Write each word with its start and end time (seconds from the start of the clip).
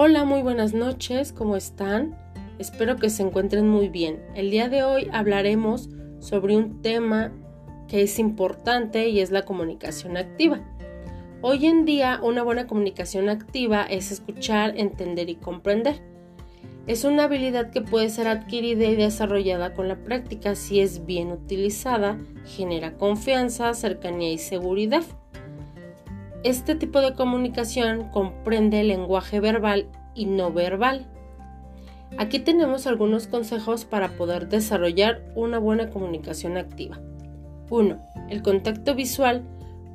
Hola, 0.00 0.22
muy 0.22 0.42
buenas 0.42 0.74
noches, 0.74 1.32
¿cómo 1.32 1.56
están? 1.56 2.16
Espero 2.60 2.94
que 2.98 3.10
se 3.10 3.24
encuentren 3.24 3.68
muy 3.68 3.88
bien. 3.88 4.22
El 4.36 4.52
día 4.52 4.68
de 4.68 4.84
hoy 4.84 5.08
hablaremos 5.12 5.90
sobre 6.20 6.56
un 6.56 6.82
tema 6.82 7.32
que 7.88 8.02
es 8.02 8.20
importante 8.20 9.08
y 9.08 9.18
es 9.18 9.32
la 9.32 9.44
comunicación 9.44 10.16
activa. 10.16 10.60
Hoy 11.42 11.66
en 11.66 11.84
día 11.84 12.20
una 12.22 12.44
buena 12.44 12.68
comunicación 12.68 13.28
activa 13.28 13.82
es 13.82 14.12
escuchar, 14.12 14.78
entender 14.78 15.30
y 15.30 15.34
comprender. 15.34 16.00
Es 16.86 17.02
una 17.02 17.24
habilidad 17.24 17.72
que 17.72 17.80
puede 17.80 18.08
ser 18.08 18.28
adquirida 18.28 18.84
y 18.84 18.94
desarrollada 18.94 19.74
con 19.74 19.88
la 19.88 20.04
práctica 20.04 20.54
si 20.54 20.78
es 20.78 21.06
bien 21.06 21.32
utilizada, 21.32 22.20
genera 22.46 22.96
confianza, 22.96 23.74
cercanía 23.74 24.30
y 24.30 24.38
seguridad. 24.38 25.02
Este 26.48 26.74
tipo 26.74 27.02
de 27.02 27.12
comunicación 27.12 28.08
comprende 28.08 28.80
el 28.80 28.88
lenguaje 28.88 29.38
verbal 29.38 29.86
y 30.14 30.24
no 30.24 30.50
verbal. 30.50 31.06
Aquí 32.16 32.38
tenemos 32.38 32.86
algunos 32.86 33.26
consejos 33.26 33.84
para 33.84 34.08
poder 34.16 34.48
desarrollar 34.48 35.22
una 35.34 35.58
buena 35.58 35.90
comunicación 35.90 36.56
activa. 36.56 37.00
1. 37.68 37.98
El 38.30 38.40
contacto 38.42 38.94
visual 38.94 39.44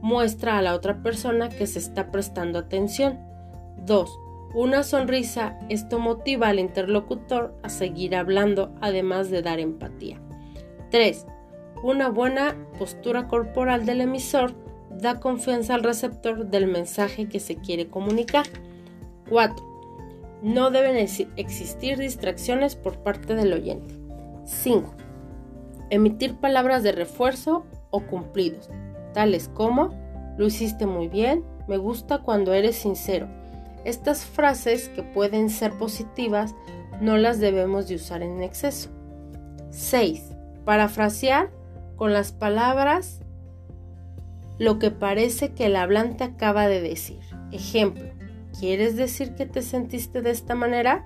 muestra 0.03 0.59
a 0.59 0.61
la 0.61 0.75
otra 0.75 1.01
persona 1.01 1.49
que 1.49 1.65
se 1.65 1.79
está 1.79 2.11
prestando 2.11 2.59
atención. 2.59 3.17
2. 3.87 4.19
Una 4.53 4.83
sonrisa, 4.83 5.57
esto 5.69 5.97
motiva 5.97 6.49
al 6.49 6.59
interlocutor 6.59 7.57
a 7.63 7.69
seguir 7.69 8.15
hablando, 8.15 8.75
además 8.79 9.31
de 9.31 9.41
dar 9.41 9.59
empatía. 9.59 10.21
3. 10.91 11.25
Una 11.81 12.09
buena 12.09 12.55
postura 12.77 13.27
corporal 13.27 13.87
del 13.87 14.01
emisor 14.01 14.62
da 14.99 15.19
confianza 15.19 15.75
al 15.75 15.83
receptor 15.83 16.45
del 16.47 16.67
mensaje 16.67 17.27
que 17.27 17.39
se 17.39 17.55
quiere 17.55 17.87
comunicar. 17.87 18.45
4. 19.29 19.73
No 20.41 20.71
deben 20.71 20.97
existir 20.97 21.97
distracciones 21.97 22.75
por 22.75 22.97
parte 22.97 23.35
del 23.35 23.53
oyente. 23.53 23.95
5. 24.45 24.93
Emitir 25.89 26.35
palabras 26.35 26.83
de 26.83 26.91
refuerzo 26.91 27.65
o 27.91 28.01
cumplidos, 28.01 28.69
tales 29.13 29.49
como 29.53 29.91
lo 30.37 30.47
hiciste 30.47 30.85
muy 30.85 31.07
bien, 31.07 31.43
me 31.67 31.77
gusta 31.77 32.19
cuando 32.19 32.53
eres 32.53 32.75
sincero. 32.75 33.27
Estas 33.85 34.25
frases 34.25 34.89
que 34.89 35.03
pueden 35.03 35.49
ser 35.49 35.77
positivas 35.77 36.55
no 36.99 37.17
las 37.17 37.39
debemos 37.39 37.87
de 37.87 37.95
usar 37.95 38.23
en 38.23 38.41
exceso. 38.41 38.89
6. 39.69 40.31
Parafrasear 40.65 41.51
con 41.95 42.13
las 42.13 42.31
palabras 42.31 43.22
lo 44.59 44.79
que 44.79 44.91
parece 44.91 45.53
que 45.53 45.65
el 45.65 45.75
hablante 45.75 46.23
acaba 46.23 46.67
de 46.67 46.81
decir. 46.81 47.19
Ejemplo, 47.51 48.05
¿quieres 48.59 48.95
decir 48.95 49.35
que 49.35 49.45
te 49.45 49.61
sentiste 49.61 50.21
de 50.21 50.31
esta 50.31 50.55
manera? 50.55 51.05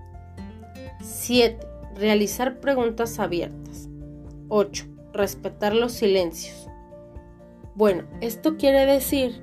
7. 1.01 1.57
Realizar 1.95 2.59
preguntas 2.59 3.19
abiertas. 3.19 3.89
8. 4.49 4.85
Respetar 5.13 5.75
los 5.75 5.93
silencios. 5.93 6.67
Bueno, 7.75 8.03
esto 8.21 8.57
quiere 8.57 8.85
decir 8.85 9.41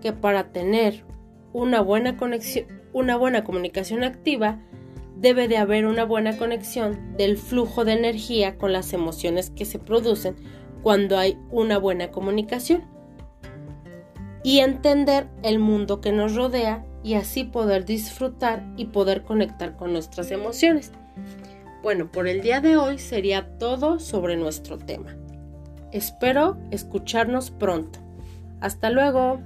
que 0.00 0.12
para 0.12 0.52
tener 0.52 1.04
una 1.52 1.80
buena 1.80 2.16
conexión, 2.16 2.66
una 2.92 3.16
buena 3.16 3.44
comunicación 3.44 4.04
activa, 4.04 4.60
debe 5.16 5.48
de 5.48 5.56
haber 5.56 5.86
una 5.86 6.04
buena 6.04 6.36
conexión 6.36 7.16
del 7.16 7.38
flujo 7.38 7.84
de 7.84 7.92
energía 7.92 8.58
con 8.58 8.72
las 8.72 8.92
emociones 8.92 9.50
que 9.50 9.64
se 9.64 9.78
producen 9.78 10.36
cuando 10.82 11.16
hay 11.16 11.38
una 11.50 11.78
buena 11.78 12.10
comunicación 12.10 12.93
y 14.44 14.60
entender 14.60 15.26
el 15.42 15.58
mundo 15.58 16.00
que 16.00 16.12
nos 16.12 16.36
rodea 16.36 16.84
y 17.02 17.14
así 17.14 17.42
poder 17.42 17.84
disfrutar 17.84 18.62
y 18.76 18.86
poder 18.86 19.22
conectar 19.22 19.76
con 19.76 19.92
nuestras 19.92 20.30
emociones. 20.30 20.92
Bueno, 21.82 22.12
por 22.12 22.28
el 22.28 22.42
día 22.42 22.60
de 22.60 22.76
hoy 22.76 22.98
sería 22.98 23.58
todo 23.58 23.98
sobre 23.98 24.36
nuestro 24.36 24.78
tema. 24.78 25.16
Espero 25.92 26.56
escucharnos 26.70 27.50
pronto. 27.50 27.98
Hasta 28.60 28.90
luego. 28.90 29.40